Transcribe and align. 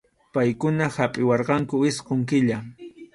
Paykuna 0.35 0.87
hapʼiwarqanku 0.95 1.83
isqun 1.91 2.25
killa. 2.33 2.59